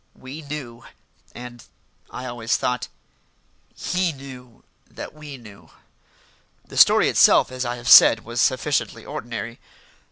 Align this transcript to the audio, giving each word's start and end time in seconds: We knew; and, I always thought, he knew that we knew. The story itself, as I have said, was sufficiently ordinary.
We 0.15 0.41
knew; 0.41 0.83
and, 1.35 1.63
I 2.09 2.25
always 2.25 2.57
thought, 2.57 2.87
he 3.75 4.11
knew 4.11 4.63
that 4.89 5.13
we 5.13 5.37
knew. 5.37 5.69
The 6.65 6.75
story 6.77 7.07
itself, 7.07 7.51
as 7.51 7.65
I 7.65 7.75
have 7.75 7.87
said, 7.87 8.25
was 8.25 8.41
sufficiently 8.41 9.05
ordinary. 9.05 9.59